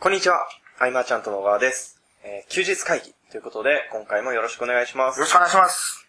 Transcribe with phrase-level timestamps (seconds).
[0.00, 0.48] こんにちは。
[0.78, 2.00] アイマーちゃんと野川です。
[2.24, 5.18] えー休日会議ということで、今回もよろしくお願いします。
[5.18, 6.06] よろしくお願いします。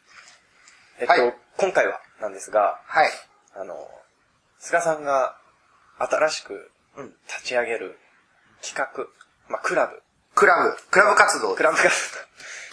[1.02, 3.10] えっと、はい今回はなんですが、はい。
[3.54, 3.76] あの、
[4.60, 5.36] 菅さんが
[6.00, 8.00] 新しくうん立ち上げる
[8.62, 9.08] 企画、
[9.50, 10.02] まあ、クラブ、
[10.36, 11.54] クラブ、クラブ活動。
[11.56, 11.92] クラブ活動、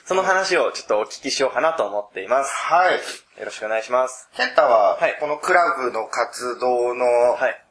[0.05, 2.55] その話をちょっとお聞きしようかなと思っています。
[2.55, 2.95] はい。
[3.41, 4.29] よろしくお願いします。
[4.37, 7.65] ケンタははい、このクラブの活動の、はい。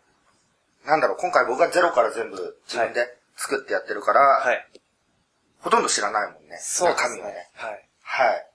[0.86, 4.68] なんだろう、今回僕がゼロから全部自分で作ってやってるから、はい。
[5.62, 6.58] ほとんど知らないもんね。
[6.60, 7.50] そうです中身はねね。。
[7.54, 7.90] はい。
[8.02, 8.48] はい。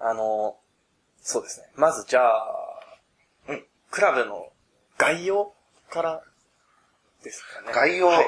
[0.00, 0.56] あの、
[1.22, 1.66] そうですね。
[1.76, 2.44] まずじゃあ、
[3.48, 4.52] うんクラブの
[4.98, 5.54] 概要
[5.90, 6.22] から
[7.22, 7.72] ですかね。
[7.72, 8.26] 概要、はい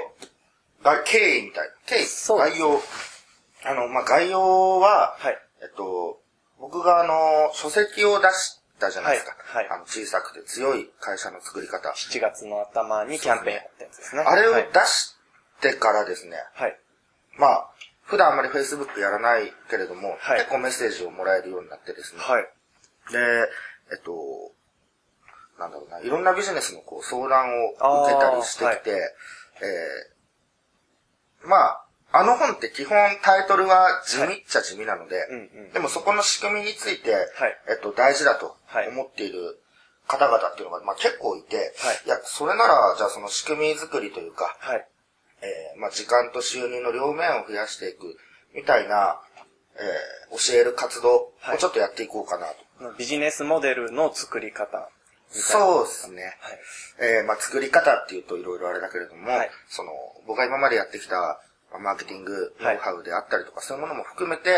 [0.82, 1.74] が経緯みたいな。
[1.86, 2.80] 経緯、そうです概要。
[3.64, 5.38] あの、まあ、概要は、はい。
[5.60, 6.20] えっと、
[6.60, 9.32] 僕があの、書籍を出したじゃないですか。
[9.32, 11.88] はいはいあの、小さくて強い会社の作り方。
[11.88, 14.22] 7月の頭にキャンペーンやったやつですね。
[14.22, 15.17] あれをはい出し
[15.60, 16.78] てからですね、はい。
[17.38, 17.70] まあ、
[18.02, 22.20] 普段あまり Facebook やらないけれども、はい結構メッセージをもらえるようになってですね。
[22.22, 22.42] はい。
[23.12, 23.18] で、
[23.92, 24.52] えっと、
[25.58, 28.90] なんだろうな、いろんなビジネスのこう相談を受けたりしてきて、
[29.60, 35.72] えーまあ、あの本って基本タイトルは地味っちゃ地味なので、うんうん。
[35.72, 37.24] でもそこの仕組みについて、はい
[37.70, 39.60] えっと、大事だとはい思っている
[40.06, 41.66] 方々っていうのが、まあ、結構いて、はい
[42.06, 44.88] いや、それなら、じゃあその仕組み作りというか、はい。
[45.42, 48.16] えーまあ、時間と収入の両面を増やしていく
[48.54, 49.20] みたいな、
[49.76, 52.98] えー教える活動をはいちょっとやっていこうかなと。
[52.98, 54.90] ビジネスモデルの作り方。
[55.30, 56.22] そうですね。
[56.22, 56.58] はい。
[57.00, 59.90] えーまあ、作り方っていうといろいろあれだけれども、はいその、
[60.26, 64.54] 僕が今までやってきたまあマーケティングノウハウであったりとか、そういうものも含めて、え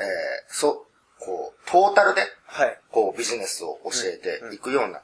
[0.00, 0.02] ー
[0.48, 2.78] そう、こう、トータルで、はい。
[2.90, 5.02] こう、ビジネスを教えていくような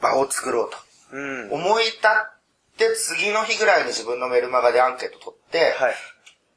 [0.00, 0.76] 場を作ろうと。
[1.12, 1.52] うん。
[1.52, 2.00] 思い立っ
[2.76, 5.94] て次の日ぐらいに自分のメルマガでアンケート取って、はい。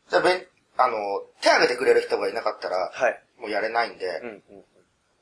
[0.09, 0.45] じゃあ、べん、
[0.77, 3.23] あの、手挙げてくれる人がいなかったら、はい。
[3.39, 4.43] もうやれないんで、うんうん。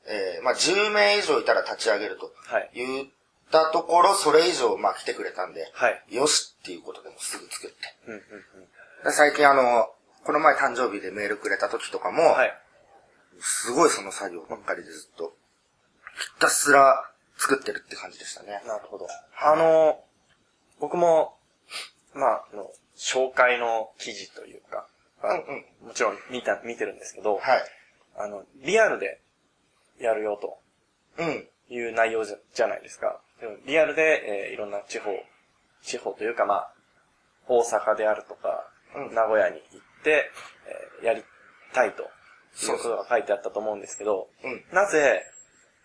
[0.08, 2.70] えーまあ、10名以上いたら立ち上げるとはい。
[2.74, 3.08] 言っ
[3.50, 6.02] たところ、それ以上、まあ、来てくれたんで、はい。
[6.10, 7.76] よしっていうことでもうすぐ作って。
[8.06, 8.22] うんうん
[9.04, 9.90] で最近あの、
[10.24, 12.30] この前誕生日でメールくれた時とかも、うん。
[12.32, 12.58] はい。
[13.40, 15.34] すごいその作業ばっかりでずっと、
[16.18, 18.62] ひたすら作ってるって感じでしたね。
[18.66, 19.06] なるほど。
[19.38, 20.00] あの、
[20.80, 21.36] 僕も、
[22.14, 24.86] まあ、あの、紹介の記事というか、
[25.22, 27.62] あうんうんもちろん見た、見てるんですけど、はい。
[28.16, 29.20] あの、リアルで
[29.98, 30.58] やるよと
[31.18, 31.48] うん。
[31.68, 33.20] いう内容じゃじゃないですか。
[33.40, 35.10] でもリアルで、えーいろんな地方、
[35.82, 36.72] 地方というかまあ、
[37.48, 40.30] 大阪であるとか、うん名古屋に行って、
[41.00, 41.24] えーやり
[41.72, 42.06] たいとい
[42.74, 44.64] うことが書いてあったと思うんですけど、うん。
[44.72, 45.24] なぜ、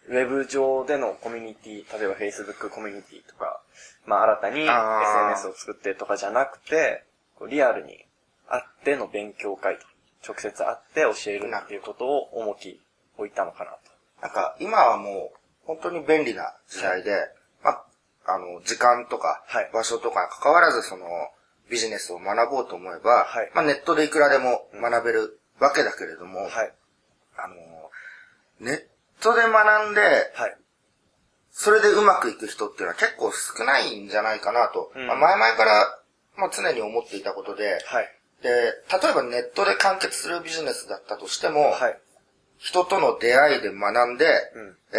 [0.07, 3.61] ウェブ上でのコミュニティ、例えば Facebook コミュニティとか、
[4.05, 5.33] まあ新たにあー。
[5.33, 7.03] SNS を作ってとかじゃなくて、
[7.35, 8.05] こうリアルに
[8.47, 9.85] 会っての勉強会と、
[10.27, 12.79] 直接会って教えるっていうことを重き
[13.17, 13.77] 置いたのかなと。
[14.21, 17.11] なんか、今はもう、本当に便利な時代で、
[17.63, 17.85] まあ、
[18.25, 21.05] あの、時間とかはい、場所とかに関わらず、その、
[21.69, 23.51] ビジネスを学ぼうと思えば、はい。
[23.55, 26.73] まあ、ネットでいくらでも学べるわけだけれども、はい。
[27.37, 27.55] あの、
[28.59, 28.83] ネッ
[29.21, 30.01] トで学んで、
[30.35, 30.57] はい。
[31.51, 35.07] それでうまくいく人っていうのは結構少ないんじゃないかなと、うん。
[35.07, 35.99] まあ、前々から、
[36.37, 38.09] まあ、常に思っていたことで、はい。
[38.41, 41.99] で、例えばネットで完結するビジネスだったとしても、はい。
[42.57, 44.77] 人との出会いで学んで、うん。
[44.93, 44.97] え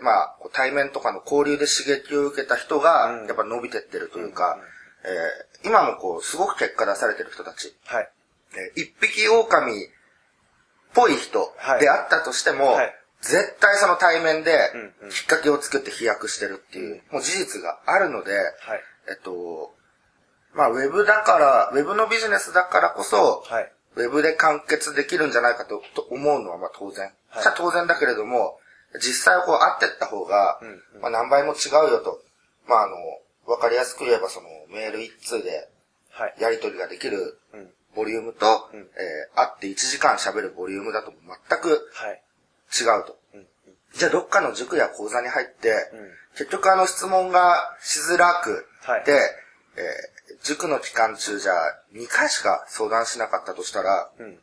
[0.00, 4.66] ーまあ、対面とかの交流で刺激を受けた人がうん、やっぱ伸びてってるというか、うんうん。
[4.66, 8.08] えー今もこう、すごく結果出されてる人たち、はい。
[8.76, 9.88] えー一匹狼っ
[10.92, 11.80] ぽい人はい。
[11.80, 14.70] であったとしても、はい絶対その対面で
[15.10, 18.40] きっかけを作って飛躍してるっていう、もう事実があるので、は
[18.76, 18.80] い。
[19.08, 19.74] えっと、
[20.54, 23.72] まあ、ウェブだから、ウェブのビジネスだからこそ、はい。
[23.96, 27.12] ウェブで完結できるんじゃないかとと思うのはまあ当然。
[27.28, 28.58] はいじゃ当然だけれども、
[29.00, 32.20] 実際こう会ってった方が、うんうんまあ何倍も違うよと。
[32.66, 32.94] まああの、
[33.46, 35.68] わかりやすく言えばそのメール一通で
[36.10, 36.34] はい。
[36.40, 37.70] やり取りができるうん。
[37.94, 41.12] ボリュームと、うんえー会って1時間喋るボリュームだと
[41.48, 42.22] 全くはい。
[42.80, 43.18] 違うと。
[43.34, 43.46] うん。
[43.92, 54.38] じゃあどっかの塾や講座に入って、うん結局あの質問がしづらくはいて、えー塾の期間中じゃあ2回しか相談しなかったとしたら、うん。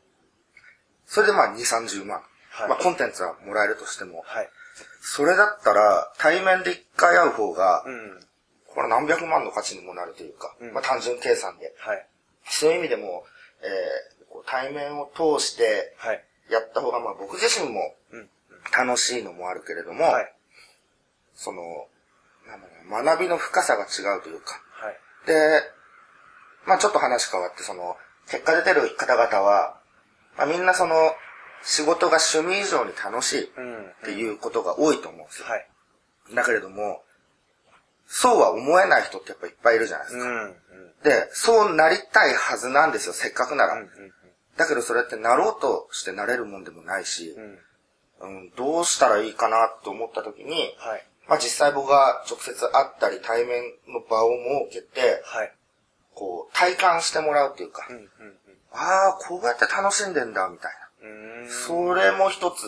[1.05, 2.21] それでまあ2、30万。
[2.51, 4.49] はいまあコンテンツはもらえるとしても、はい。
[5.01, 8.19] それだったら対面で1回会う方が、うん。
[8.67, 11.73] これ何百万の価値にもなるというか、うんまあ単純計算で。
[11.79, 12.07] はい。
[12.45, 13.23] そういう意味でも、
[13.63, 13.67] え
[14.45, 16.23] 対面を通してはい。
[16.51, 18.29] やった方が、まあ僕自身もうん。
[18.77, 20.33] 楽しいのもあるけれども、はい。
[21.33, 21.87] その、
[22.89, 24.97] 学びの深さが違うというか、はい。
[25.25, 25.63] で、
[26.65, 27.97] まあちょっと話変わって、その、
[28.29, 29.79] 結果出てる方々は、
[30.37, 30.95] まあみんなその、
[31.63, 33.47] 仕事が趣味以上に楽しいっ
[34.03, 35.47] ていうことが多いと思うんですよ。
[35.47, 35.67] はい。
[36.33, 37.03] だけれども、
[38.07, 40.23] そうは思えない人ってやっぱいっぱいいるじゃないですか。
[40.23, 40.43] うん。
[40.43, 40.55] うん。
[41.03, 43.73] で、そうなりたいはずなんですよ、せっかくなら。
[43.75, 43.89] うん。
[44.57, 47.59] だけどそれってなろうとしてなれるもんでもないしう、ん。
[48.21, 51.03] うん、どうしたらいいかなと思った時に、はい。
[51.27, 54.29] まあ実際僕が直接会ったり対面の場を
[54.69, 55.53] 設けて、はい。
[56.13, 57.95] こう、体感してもらうっていうか、うん。
[57.95, 58.07] うん。
[58.71, 60.71] ああ、こうやって楽しんでんだ、みたい
[61.03, 61.43] うん。
[61.45, 61.49] な。
[61.49, 62.65] それも一つ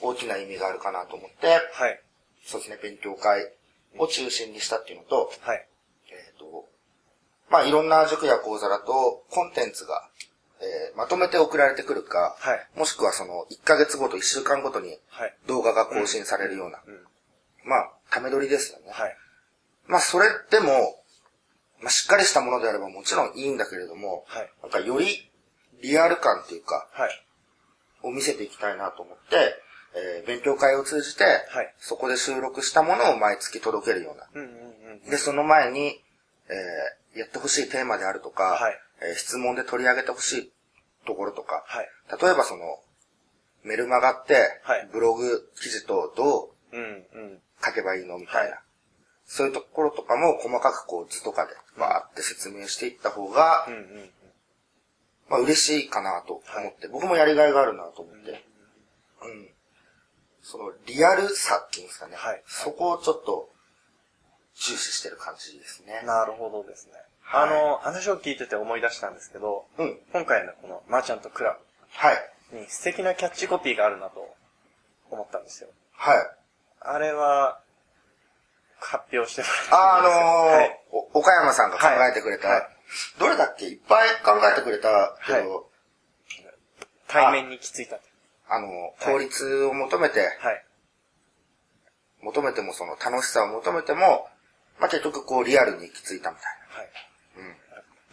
[0.00, 2.00] 大きな意味があるかなと思って、はい。
[2.44, 3.52] そうですね、勉強会
[3.98, 5.66] を中心にしたっていうのと、はい。
[6.10, 6.68] えっ、と、
[7.50, 10.08] まあいろんな塾や講座だとコンテンツが、
[10.60, 12.66] えーまとめて送られてくるか、はい。
[12.78, 15.34] もしくはその1ヶ月ごと1週間ごとにはい。
[15.46, 17.00] 動画が更新されるような、うん。
[17.64, 18.86] まあ、ため撮りですよね。
[18.92, 19.16] はい。
[19.86, 21.02] まあそれでも、
[21.80, 24.50] まあしっかりしたものであればもちろんいいんだけれども、はい。
[24.62, 25.30] なんかより
[25.82, 27.10] リアル感っていうか、はい。
[28.02, 29.54] を見せていきたいなと思って、
[29.94, 34.26] えー勉強会を通じて、はいそこで収録したものを毎月届けるような。
[34.34, 34.42] うん。
[34.42, 35.02] うん。
[35.04, 35.10] うん。
[35.10, 36.02] で、その前に、
[36.48, 40.52] えーやってほしいテーマであるとか、はいえー質問で取り上げてほしい
[41.06, 41.88] ところとか、はい。
[42.20, 42.78] 例えばその、
[43.64, 46.82] メルマガって、はいブログ記事とどううん。
[46.82, 46.86] う
[47.34, 47.38] ん。
[47.64, 48.58] 書けばいいのみたいな、はい
[49.28, 53.74] そういうところとかも細かくこう図とかでバーって説明していった方が、うん。
[53.74, 54.10] うん。
[55.28, 58.44] まあ嬉しいかなと思って、僕もやりがいがあるなと思って、
[59.22, 59.48] うん。
[60.42, 63.50] そのリアルさっていうんですかね、はいそこをちょっと
[64.54, 66.02] 重視してる感じですね。
[66.06, 66.92] なるほどですね。
[67.28, 69.98] はいあの、話を聞いてて思い出したんですけど、うん。
[70.12, 71.58] 今回のこのマーチャントクラ
[71.90, 72.16] はい。
[72.52, 74.34] ブに素敵なキャッチコピーがあるなと
[75.10, 75.68] 思ったんですよ。
[75.92, 76.16] はい。
[76.80, 77.60] あれは、
[78.78, 80.12] 発表してもあ、あのー
[80.56, 80.80] はい。
[80.92, 82.68] お岡山さんが考えてくれた、はいはい
[83.18, 85.62] どれだっけいっぱい考えてくれたけど、はい
[87.08, 88.02] 対面にきついたと。
[88.48, 90.64] あのー効率を求めて、はい。
[92.22, 94.28] 求めてもその楽しさを求めても、
[94.78, 96.44] まあ、結局こうリアルに行き着いたみたい
[96.78, 96.88] はい。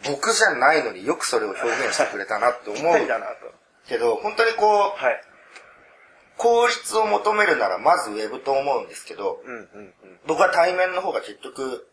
[0.04, 0.10] な。
[0.10, 2.80] 僕じゃないのによくそれを表現してくれたなって思う。
[3.88, 5.20] けど、本当にこう、はい。
[6.36, 10.20] 効率を求めるならまずウェブと思うんですけど、うんうんうん。
[10.26, 11.86] 僕は対面の方が結局、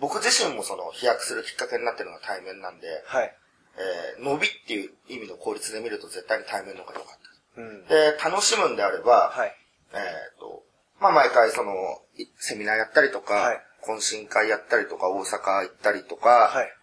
[0.00, 3.34] 僕自身もその飛躍するきっかけになってるのが対面なんで、はい。
[3.78, 7.18] えー伸びっていう意味の効率で見ると絶対に対面の方が良かっ
[7.54, 7.60] た。
[7.62, 7.86] うん。
[7.86, 9.54] で、楽しむんであれば、はい。
[9.94, 10.64] えっ、と、
[11.00, 11.72] まあ、毎回その、
[12.16, 16.77] いセミナーやったりとか、はい懇親会やったりとか、大阪行ったりとか、はい。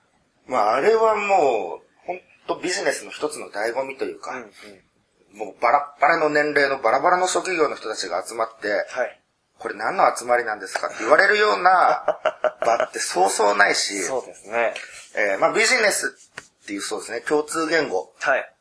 [0.47, 5.37] まあ、あれはもう、本当ビジネスの一つの醍醐味というか、うんうん。
[5.37, 9.21] もうバラッバラの年齢のバラバラの職業の人たちが集まって、はい。
[9.57, 12.19] これ何の集まりなんですかって言われるような
[12.61, 14.73] 場ってそうそうないし、そうですね。
[15.15, 16.15] えーまあビジネス
[16.63, 18.55] っていうそうですね、共通言語はい。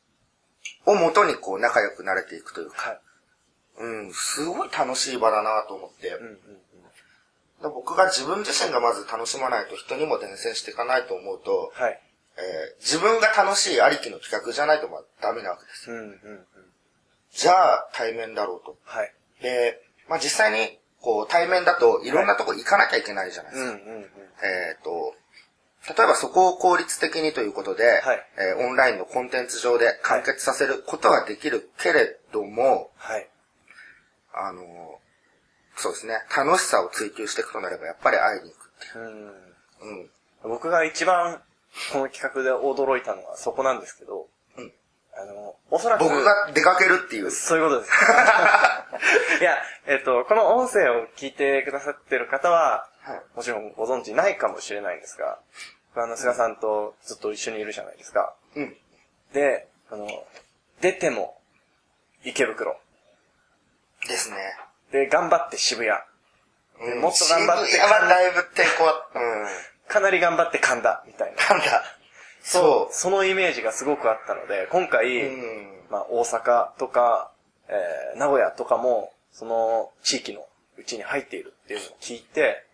[0.86, 3.00] をもとにこう仲良くなれていくというか、はい。
[3.78, 6.38] うん、すごい楽しい場だなと思って、うん
[7.70, 12.00] 僕が自分自身がまず楽しまないと人にも伝染していかないと思うと、はい。
[12.36, 15.96] えー自分が楽しいありきの企画じゃないとまあダメなわけですよ。
[15.96, 16.46] うんうんうん。
[17.30, 18.76] じゃあ対面だろうと。
[18.84, 19.12] はい。
[19.42, 23.72] で、まあ実際にこう対面だといろんなとこ行かなきゃいけないじゃないですか。
[23.72, 24.02] うんうんうん。
[24.02, 24.06] え
[24.78, 25.14] っ、と、
[25.88, 33.28] 例えばそこを効率的にということで、はいえーオンラインのコンテンツ上で完結させることはできるけれども、はい。
[34.34, 34.98] あの、
[35.76, 39.08] そうですね、楽しさを追求していくとなればやっぱり会いに行くってうん。
[39.08, 40.10] いう。
[40.44, 40.50] うん。
[40.50, 41.40] 僕が一番
[41.92, 44.72] この企画で驚いたのはそこなんですけど、うん
[45.16, 46.04] あの、おそらく。
[46.04, 47.30] 僕が出かけるっていう。
[47.30, 47.92] そういうことです。
[49.40, 55.38] いや、えっと、この音声を聞いてくださってる方は、はいもちろんご存知ないかもしれないんですが、
[55.94, 58.34] あの、菅さんとずっと一緒にいるじゃないですか。
[58.56, 58.76] うん。
[59.32, 60.08] で、あの、
[60.80, 61.38] 出ても
[62.24, 62.78] 池袋。
[64.08, 64.36] ですね。
[64.94, 65.90] で、頑張って渋谷。
[65.90, 69.46] うんもっと頑張って渋谷はだいぶ抵抗は、うん。
[69.88, 71.56] かなり頑張って神田、みたいな。
[71.56, 71.82] なんだ。
[72.42, 75.32] そそのイメージがすごくあったので、今回、う。
[75.32, 75.90] うん。
[75.90, 77.32] まあ、大阪とか、
[77.68, 80.46] えー、名古屋とかも、その地域の
[80.78, 82.64] うちに入っているっていうのを聞いて、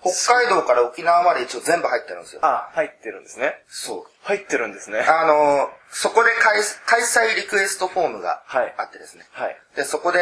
[0.00, 2.40] 北海道から沖縄まで一応全部入ってるんですよ。
[2.44, 3.54] あ、入ってるんですね。
[3.66, 4.10] そう。
[4.22, 5.00] 入ってるんですね。
[5.00, 9.24] あの、そこで開開催リクエストフォームがはいあってですね。
[9.32, 9.56] はい。
[9.74, 10.20] で、そこで、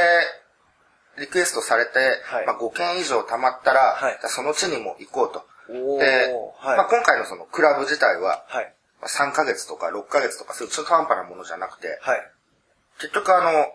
[1.18, 5.44] リクエストされて、はいまあ、5件以上貯まったら、はいその地にも行こうと。
[5.98, 6.76] で、はい。
[6.76, 8.74] まあ、今回のそのクラブ自体は、はい。
[9.00, 12.30] まあ3ヶ月とか6ヶ月とかそういう中途半端なものじゃなくて、はい。
[13.00, 13.66] 結局あの、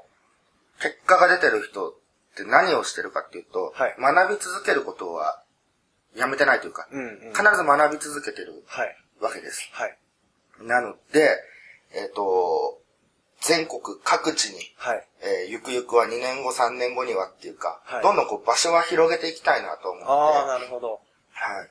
[0.81, 1.93] 結果が出てる人っ
[2.35, 5.43] て何をしてるかっていうと、はい学び続けることは
[6.15, 7.33] やめてないというか、うんうん。
[7.33, 8.95] 必ず学び続けてるはい。
[9.21, 9.69] わけです。
[9.73, 9.97] はい。
[10.61, 11.37] なので、
[11.93, 12.79] えっ、と、
[13.41, 15.07] 全国各地に、はい。
[15.21, 20.99] えーゆくゆくは2年後、3年後にはっていうか、はいどんどんこう場所は広げていきたいなと思って、ああ、なるほど。
[21.31, 21.69] はい。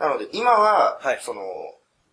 [0.00, 1.42] なので、今は、はいその、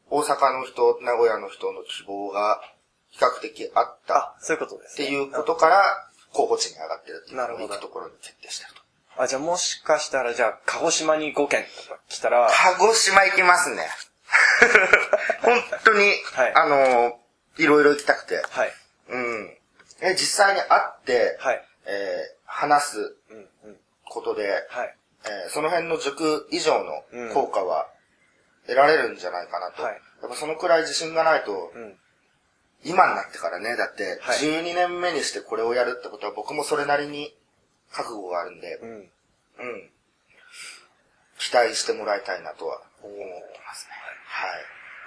[0.10, 2.62] 大阪の人、名古屋の人の希望が
[3.10, 5.06] 比較的あったあ、そういうことですね。
[5.06, 8.82] っていうことから、候補地に上がってるっていうなるほど行くところに決定してると。
[9.22, 13.88] あ、じゃあもしかしたら、じゃあ、鹿児島に5県とか来たら、鹿児島行きますね。
[15.42, 17.20] 本当に、はいあの、
[17.58, 18.44] いろいろ行きたくて。
[18.50, 18.72] はい。
[19.10, 19.58] うん。
[20.02, 21.66] え、実際に会って、はい。
[21.86, 23.42] えー話すうん、う
[23.72, 23.78] ん。
[24.06, 24.96] ことで、はい。
[25.26, 26.78] えーその辺の塾以上
[27.12, 27.88] うんの効果は
[28.68, 29.84] 得られるんじゃないかなと。
[29.84, 31.98] はいやっぱそのくらい自信がないと、うん。
[32.86, 37.36] 今になってからね、だって、はい12年目にしてこれをやるってことは僕もそれなりに
[37.92, 38.90] 覚悟があるんで、うん。
[38.90, 39.10] うん。
[41.40, 43.94] 期待してもらいたいなとは思ってますね。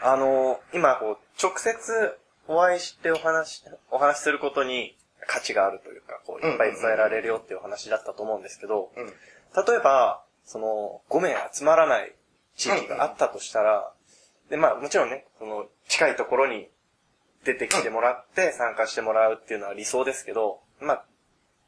[0.01, 0.15] はい。
[0.15, 9.07] あの、今、こう、直接お会いしてお話、お話しすることに価値があるというか、こう、いっぱい伝えられるよっていうお話だったと思うんですけど、うん。
[9.07, 12.15] 例えば、その、5名集まらない
[12.57, 13.93] 地域があったとしたら、
[14.49, 16.69] で、まあ、もちろんね、その、近いところに
[17.45, 21.05] 出てきてもらって参加してもらうっていうのは理想ですけど、まあ、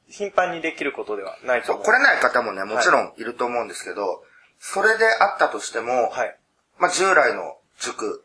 [0.08, 1.84] 頻繁にできることではないと思う。
[1.84, 4.22] 来れない方もね、もちろんいると思うんですけど、
[4.58, 6.38] それであったとしても、はい。
[6.78, 8.24] まあ、従来の塾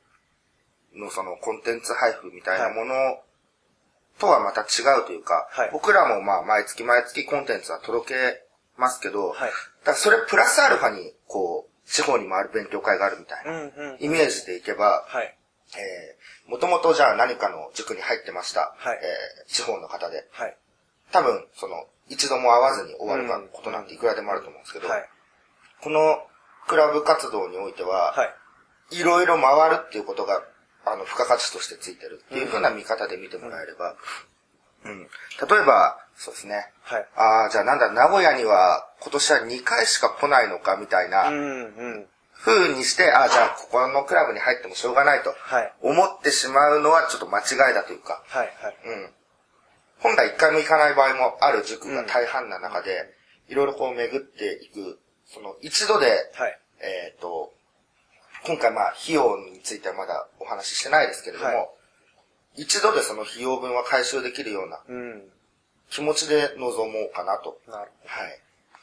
[0.95, 2.93] のそのコンテンツ配布みたいなもの
[4.19, 8.43] とはまた違うというか、はい僕らもまあ毎月毎月コンテンツは届け
[8.77, 9.51] ますけど、はい。
[9.85, 13.97] だそれプラスアルファにこう、地方に回る勉強会があるみたいな。
[13.99, 15.37] イメージでいけば、はい。
[15.75, 20.57] えー、もともとじゃあ何かの塾に入ってました、はいえー地方の方で、はい。
[21.11, 25.09] 多分その一度も会わずに終わるかことなんていくらでもあると思うんですけど、はい。
[25.81, 26.25] この
[26.67, 28.25] クラブ活動においては、は
[28.91, 28.99] い。
[28.99, 30.41] いろいろ回るっていうことが、
[30.85, 33.95] あの、付加価値としてついてるっていう風な見方で見てもらえれば、
[34.85, 34.99] うん。
[34.99, 35.07] 例
[35.61, 36.71] えば、そうですね。
[36.83, 37.07] はい。
[37.15, 42.07] ああ、じゃあなんだ、名古屋には今年は2回しか来ないのかみたいなうん、うん。
[42.43, 45.73] 風にして、ああ、じゃあここのクラブに入ってもしょうがないとはい。
[45.81, 48.47] 思ってしまうのはちょっと間違いだというか、はい。
[48.61, 48.77] はい。
[48.85, 49.09] うん。
[49.99, 53.13] 本来1回も行かない場合もある塾が大半な中で、
[53.47, 56.59] いろいろこう巡っていく、その一度ではい。
[56.81, 57.52] えっ、と、
[58.45, 61.67] 今回まあ費用についてはまだお話ししてないですけれども、はい
[62.55, 65.23] 一度でその費用分は回収できるようなうん。
[65.89, 67.59] 気持ちで臨もうかなと。
[67.67, 68.39] なるはい。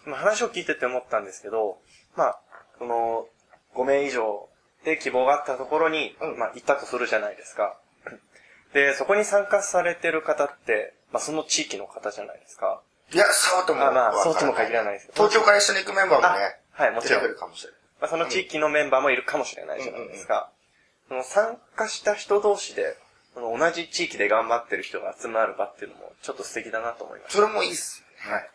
[0.07, 1.79] まあ話を聞いてて思ったんですけど、
[2.17, 2.39] まあ、
[2.79, 3.27] この
[3.75, 4.49] 5名以上
[4.85, 7.79] で希望があったところに、うんまあ行ったとするじゃないですか。
[8.75, 12.83] で、そこに参加されてる方って、まあその地域の方じゃないですか。
[13.13, 16.45] いや、そうともあまあそうとも限らないですよ東京から一緒に行くメンバーもね、
[16.77, 17.80] あはいもちろん出てくるかもしれない。
[18.01, 20.51] まあその地域のメンバーもいるかもしれないじゃないですか。
[21.09, 22.97] その参加した人同士で、
[23.35, 28.33] その同じ地域で頑張ってる人が集まる場っていうのもちょっと素敵だなと思いましそれもいいっすた。
[28.33, 28.43] はい。
[28.43, 28.51] よね。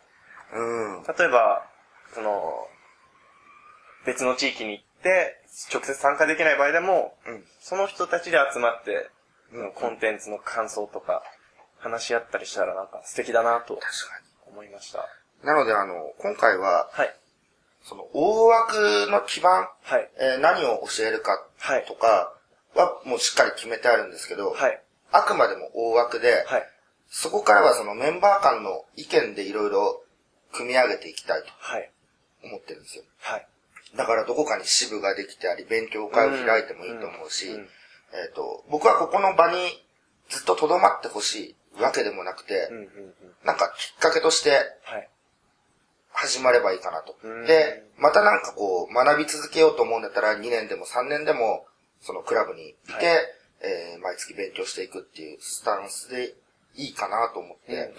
[0.98, 1.02] うん。
[1.18, 1.66] 例えば、
[2.14, 2.68] その、
[4.04, 7.44] 別の地域に行って、直接参加できない場合でも、うん。
[7.60, 9.10] その人たちで集まって、
[9.52, 11.22] うんコンテンツの感想とか、
[11.78, 13.90] 話し合ったりしたらなんか素敵だなと確か
[14.46, 15.06] 思いました。
[15.42, 15.46] に。
[15.46, 17.14] なので、あの、今回は、はい。
[17.86, 20.10] その、大枠の基盤、はい。
[20.18, 22.34] えー何を教えるかはいとか
[22.74, 24.82] はもうしっかり決めてあるんですけど、はい。
[25.12, 26.66] あくまでも大枠で、はい。
[27.08, 30.02] そこからはそのメンバー間の意見でいろいろ
[30.52, 31.90] 組み上げていきたいとはい。
[32.42, 33.04] 思ってるんですよ。
[33.20, 33.46] はい。
[33.96, 37.68] だからどこかに支部ができてあり、勉強会を開いてもいいと思うし、うんうん
[38.14, 39.56] えっ、と、僕はここの場に
[40.28, 42.90] ずっと留まってほしいわけでもなくて、うんうんうん。
[43.44, 44.50] なんかきっかけとして
[44.82, 45.08] はい。
[46.16, 47.46] 始まればいいかなとうん。
[47.46, 51.66] で、またなんかこう、学び続けようと思うんだったら2年でも3年でも、
[52.00, 53.04] そのクラブにいて、はい
[53.60, 56.34] えー毎月勉強していくっていうスタンスで
[56.74, 57.94] いいかなと思っうんうんて、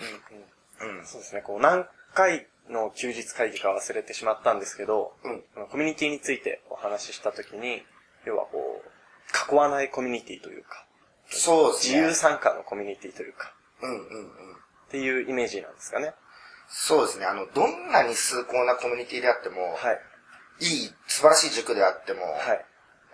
[0.82, 1.06] うんうん。
[1.06, 7.84] そうですね、こう何回の休日会議か忘れてしまったんですけど、うんコミュニティについてお話ししたときに、
[8.26, 10.86] 要はこう、囲わないコミュニティというか、
[11.30, 11.96] そうですね。
[11.96, 14.28] 自由参加のコミュニティというか、うんうんうん。
[14.28, 14.30] っ
[14.90, 16.14] ていうイメージなんですかね。
[16.70, 17.26] そうですね。
[17.26, 20.00] あの、どんなに崇高なコミュニティであっても、はい。
[20.60, 22.66] いい、素晴らしい塾であっても、はい。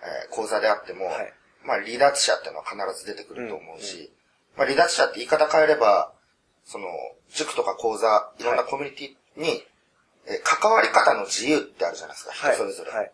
[0.02, 1.32] えー講座であっても、はい
[1.64, 4.12] まあ離脱者っていうのは必ず出てくると思うし、
[4.56, 6.12] まあ離脱者って言い方変えれば、
[6.64, 6.86] その、
[7.30, 9.64] 塾とか講座、いろんなコミュニティに、
[10.26, 12.54] えー関わり方の自由ってあるじゃないですか、はい。
[12.54, 12.90] 人それぞれ。
[12.90, 13.12] はい。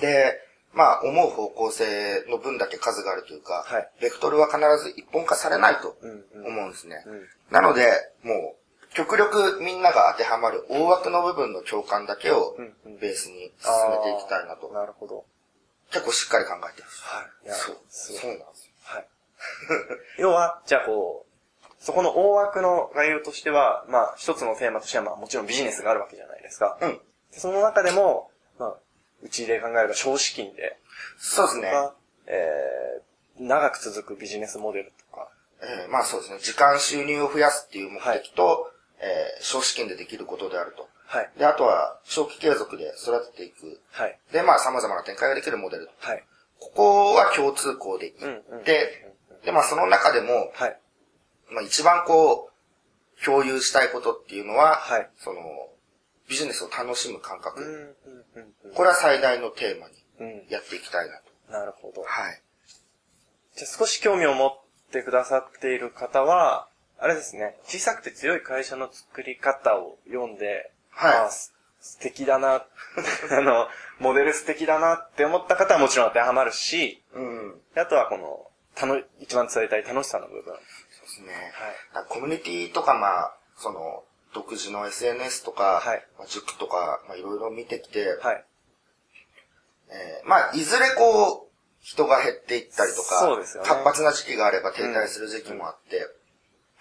[0.00, 0.40] で、
[0.72, 7.02] まあ思う方向性の分だけ数があるというか、はいベクトルは必ず一本化されないとうんうん思うんですね。
[7.06, 7.86] うんなので、
[8.24, 12.56] もう、極力みんなが当てはまる大枠の部分の共感だけを
[13.00, 14.68] ベースに進めていきたいなと。
[14.72, 15.24] なるほど。
[15.90, 16.88] 結構しっかり考えてる。
[16.88, 17.46] はい。
[17.46, 17.76] いやそう。
[17.88, 18.72] そうなんですよ。
[18.84, 19.06] はい。
[20.18, 21.26] 要は、じゃあこう、
[21.78, 26.78] そこの大枠の概要としては、まあ、一つのテーマとしては、まあ、もちろんビジネスがあるわけじゃないですか。
[26.80, 27.00] うん。
[27.30, 28.76] でその中でも、まあ、
[29.22, 30.78] うちで考えれば少資金で、
[31.18, 31.72] そうですね。
[32.26, 35.28] えー、長く続くビジネスモデルとか、
[35.62, 36.38] えーまあそうですね。
[36.40, 40.88] 時間収入を増やすっていう目的と、えー少資金でできることであると。
[41.06, 41.30] はい。
[41.38, 43.80] で、あとは、長期継続で育てていく。
[43.92, 44.18] はい。
[44.32, 45.88] で、まあ様々な展開ができるモデル。
[45.98, 46.24] はい。
[46.58, 50.80] ここは共通項でいって、うんうんで、まあその中でも、はい。
[51.50, 55.40] まあ一番こう、共有したいことっていうのは、はいその、
[56.28, 57.62] ビジネスを楽しむ感覚。
[57.62, 58.74] うん、うん、うんうん。
[58.74, 60.46] これは最大のテーマにうん。
[60.48, 61.52] やっていきたいなと。
[61.52, 62.02] なるほど。
[62.02, 62.42] はい。
[63.54, 64.60] じゃあ少し興味を持っ
[64.90, 71.30] てくださっている方は、あれですね、小さくて強い会社の作り方を読んで、はい
[71.86, 72.66] 素敵だな、
[73.30, 73.68] あの、
[74.00, 77.62] モデル素敵だなって思った方はもちろん当てはまるし、うん。
[77.74, 80.44] であとはこの、たの、一番伝えたい楽しさの部分。
[80.44, 81.52] そうですね。
[81.94, 88.44] はいコミュニティとか、まあ、その、独自の SNS とか、はいまあ、塾とか、まあ、いろいろ見てきて、はい。
[89.88, 91.46] えーまあ、いずれこう、
[91.80, 96.04] 人が減っていったりとか、そうですよね活発な時期があれば停滞する時期もあって、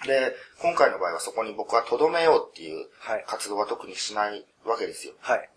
[0.03, 5.13] で、今回の場合はそこに僕は留めようっていうはい活動は特にしないわけですよ。
[5.19, 5.49] はい。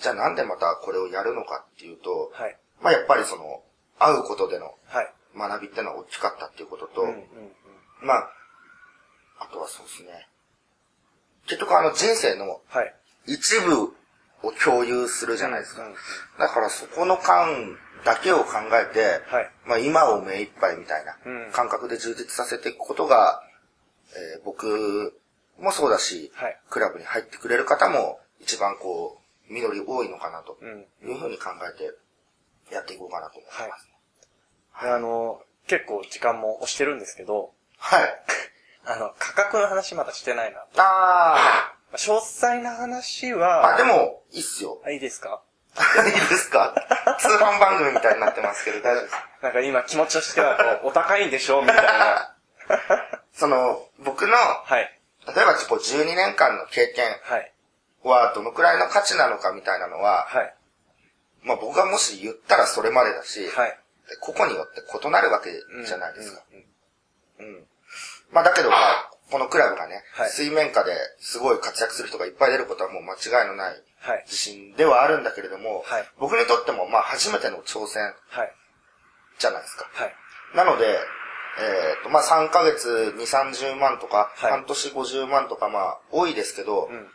[0.00, 2.56] じゃあなんでまたこれをやるのかっていうと、はい。
[2.82, 3.62] まあやっぱりその、
[3.98, 5.12] 会うことでのはい。
[5.36, 7.22] 学びってのは大きかったっていうことと、うんうんうん。
[8.02, 8.30] まあ、
[9.40, 10.28] あとはそうですね。
[11.46, 12.94] 結局あの人生のはい。
[13.26, 13.94] 一部
[14.42, 15.82] を共有するじゃないですか。
[15.82, 15.96] うんうん
[16.38, 23.42] だからそこの間だけを考えて、はいまあ今を目いっぱいみたいなうん感覚で充実させていくことが、
[24.36, 25.18] えー僕
[25.58, 30.80] もそうだし、はいクラブに入ってくれる方も一番こう、実り多いのかなとうん。
[31.08, 33.88] いうふうに考えてやっていこうかなと思います。
[34.72, 34.90] はい。
[34.90, 38.24] であの、結構時間も押してるんですけど、はい。
[38.86, 40.60] あの、価格の話まだしてないな。
[40.60, 44.82] あまあ詳細な話ー、は、あ、でも、いいっすよ。
[44.84, 45.42] あ、いいですか？
[46.06, 46.74] いいですか？
[47.18, 49.14] 通販番組みたいになってますけど、大丈夫です。
[49.42, 52.34] なんか今気持ちとしては、お高いんでしょみたいな。
[53.34, 55.00] その、僕の、はい。
[55.26, 57.04] 例えばこう12年間の経験
[58.02, 60.54] はどのくらいの価値なのかみたいなのは、はい。
[61.42, 63.78] まあ僕がもし言ったらそれまでだし、はい。
[64.20, 65.50] 個々によって異なるわけ
[65.84, 66.42] じゃないですか。
[67.38, 67.46] うん。
[67.46, 67.66] うんうん。
[68.30, 74.22] まあだけど、まあ、このクラブがね、はい水面下ですごい活躍する人がいっぱい出ることはもう間違いのないはい。
[74.26, 78.52] 自信ではあるんだけれども、はい僕にとってもまあ初めての挑戦はい。
[79.38, 79.88] じゃないですか。
[79.92, 80.14] はい。
[80.54, 87.08] なので、えっ、と、まあ3ヶ月2、30万とか、はい半年50万とかまあ多いですけど、うんうん。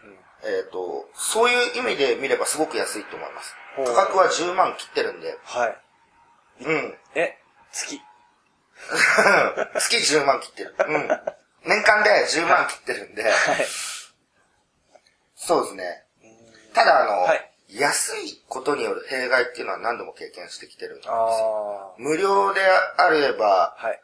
[0.43, 3.55] えっ、と、そういう意味で見ればすごく安いと思います。
[3.85, 5.77] 価格は10万切ってるんで、はい。
[6.65, 6.97] うん。
[7.15, 7.37] え、
[7.71, 8.01] 月？
[9.79, 10.75] 月10万切ってる。
[10.87, 11.07] うん。
[11.65, 13.33] 年間で10万切ってるんで、はい。
[15.35, 16.05] そうですね。
[16.73, 21.13] ただあの、はい安いことによる弊害っていうのは何度も経験してきてるんですよ。
[21.13, 22.61] あ無料で
[22.97, 23.85] あれば、ー。
[23.87, 24.01] はい。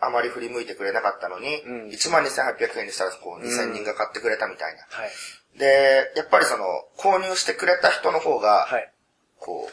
[0.00, 4.80] あまり振り向いてくれなかったのに、うん12,800円にしたらこう2000人が買ってくれたみたいな。
[4.88, 5.58] はい。
[5.58, 6.64] で、やっぱりその、
[6.98, 8.92] 購入してくれた人の方が、はい。
[9.38, 9.72] こう、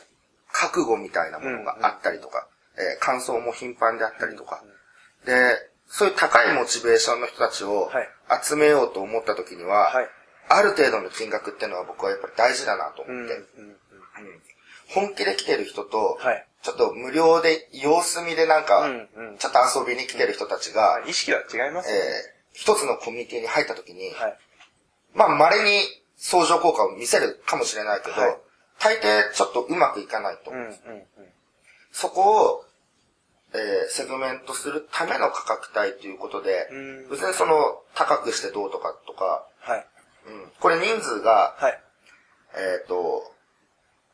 [0.51, 4.63] 覚悟みたいなものがあったりとか、えー感想も頻繁であったりとか、
[5.25, 5.33] で、
[5.87, 8.09] そういう高いモチベーションの人たちをはい
[8.43, 10.09] 集めようと思った時には、はい。
[10.49, 13.25] ある程度の金額っていうのは僕はやっぱり大事だなと思うん。
[13.25, 13.67] って、うん。
[13.67, 13.75] うん
[14.89, 16.47] 本気で来てる人と、はい。
[16.61, 22.01] ちょっと無料で様子見でなんか、うんうんちょっと遊びに来てる人たちが、あ意識は違いますよね。
[22.01, 24.37] えー一つのコミュニティに入った時に、はい。
[25.15, 25.81] まあ稀に
[26.17, 28.37] 相乗効果を見せるかもしれないけど、はい
[28.79, 30.57] 大抵ちょっとうまくいかないとうん。
[30.57, 30.67] うん。
[30.67, 30.73] うん。
[31.91, 32.65] そこを、
[33.53, 39.85] えーセグメントするための価格帯ということで、うん別にその、高くしてどうとかとか、はい。
[40.25, 41.79] うん、これ人数が、はい。
[42.55, 43.33] えっ、と、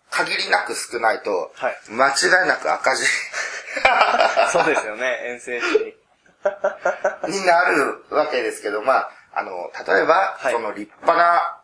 [0.09, 3.05] 限りなく少ないと、はい間違いなく赤字
[4.51, 5.65] そうですよね、遠征し。
[7.27, 11.61] になるわけですけど、まあ、あの、例えば、はいその立派な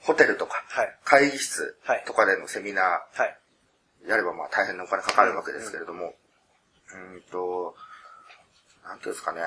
[0.00, 0.98] ホテルとか、はい。
[1.04, 3.38] 会議室はいとかでのセミナはい。
[4.04, 6.14] ーやればまあ大変なお金かかるわけですけれども、
[6.92, 7.74] うーんと、
[8.84, 9.40] なんていうんですかね、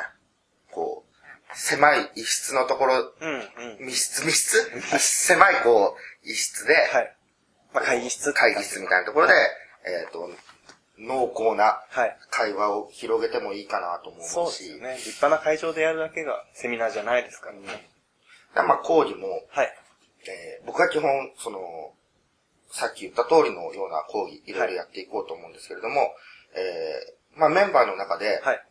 [0.72, 1.07] こう、
[1.54, 3.80] 狭い一室のところ、うん。
[3.80, 3.86] うん。
[3.86, 4.26] 密室？
[4.26, 5.00] 密室？
[5.00, 7.16] 狭いこう、一室で、はい。
[7.74, 8.34] まあ、会議室。
[8.34, 9.34] 会議室みたいなところで、
[9.86, 10.30] えっ、と、
[11.00, 12.18] 濃厚なはい。
[12.30, 14.96] 会話を広げてもいいかなと思うし、そうですよね。
[14.98, 17.62] 立派な会場でやるだけがセミナーじゃないですからね。
[18.56, 19.74] でまあ講義も、はい。
[20.28, 21.94] えー僕は基本、その、
[22.72, 26.14] さっき言った通りのような講義、いろいろやっていこうと思うんですけれども、
[26.56, 28.64] えー、まあメンバーの中で、はい。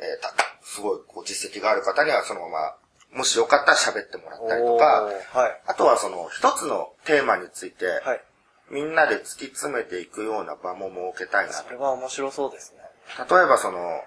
[0.00, 2.76] えーた、すごいこう実績がある方にはそのまま、
[3.18, 4.84] もしよかったら喋ってもらったりとか
[5.32, 5.60] はい。
[5.66, 8.22] あとはその一つのテーマについて、はい。
[8.70, 12.78] みみんなで突き詰めていくような場も設けたいなとそれは面白そうですね。
[13.18, 14.00] 例えばその、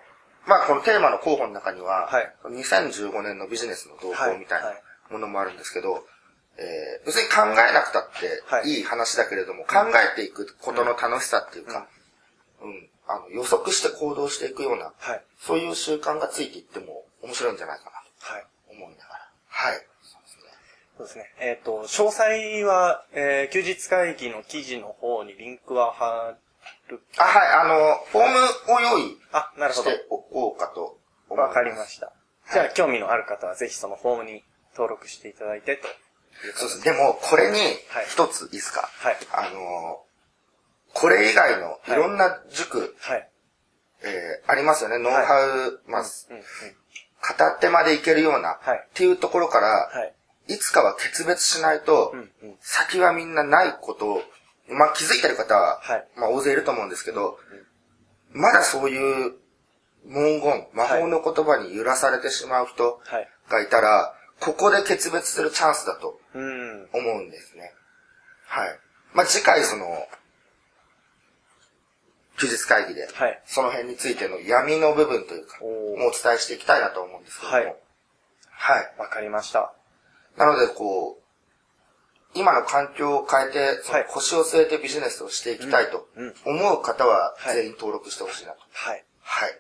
[0.47, 6.05] まあこのテーマの候補の中には、はい2015年のビジネスの動向みたいなはいはいものもあるんですけど、
[6.57, 11.87] えー別に考えなくたってはいいい話だけれども、考えていくことの楽しさっていうか、
[12.61, 15.23] うん、あの予測して行動していくような、はい。
[15.39, 18.45] そういう習慣がついていっても面白いんじゃないかなはい。
[18.67, 19.29] と思いながら。
[19.47, 19.81] はい。
[20.97, 21.25] そうですね。
[21.39, 26.35] えっ、と、詳細は、えー休日会議の記事の方にリンクは貼
[26.87, 27.01] る。
[27.17, 29.89] あ、はい、あの、フォームを用意あ、なるほど。
[29.89, 31.47] しておこうかと思います。
[31.49, 32.13] わかりました。
[32.51, 35.87] じゃあ、興味のある方はぜひそのフォームに登録していただいてと。
[36.55, 36.83] そうです。
[36.83, 39.17] でも、これにはい、一ついいですか、はい。
[39.31, 40.03] あの、
[40.93, 43.29] これ以外のいろんな塾、はい。
[44.03, 44.97] えーありますよね。
[44.99, 46.03] ノウハウ、まあ、う
[46.33, 46.43] ん、うん。
[47.21, 50.13] 片手までいけるような、はいっていうところから、はい。
[50.53, 52.13] いつかは決別しないと。
[52.59, 54.21] 先はみんなないことを、
[54.69, 57.37] まあ気づいてる方は、はいまあ大勢いると思うんですけど、
[58.31, 59.33] まだそういう
[60.05, 63.29] 文言、魔法の言葉に揺らされてしまう人はい。
[63.49, 66.89] がいたら、ここで決別するチャンスだとうん。
[66.93, 67.71] 思うんですね。
[68.47, 68.79] はい。
[69.13, 69.85] まあ次回その、
[72.39, 73.41] 休日会議で、はい。
[73.45, 77.57] その辺についての闇の部分というか、もうお伝えしていきたいなと思うんですけども。
[77.57, 77.75] はい
[78.55, 78.93] はい。
[78.97, 79.73] わかりました。
[80.37, 81.23] なので、こう、
[82.35, 86.07] 今の環境を変えて、そのはい腰を据えてビジネスをしていきたいと
[86.45, 88.59] 思う方は、はい全員登録してほしいなと。
[88.71, 89.03] はい。
[89.21, 89.59] はい。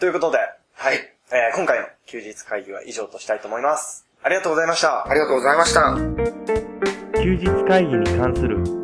[0.00, 0.38] ということで、
[0.74, 0.96] はい。
[1.30, 4.06] えー今回の休日会議は以上としたいと思います。
[4.22, 5.06] ありがとうございました。
[5.08, 5.96] ありがとうございました。
[7.22, 8.81] 休日会議に関する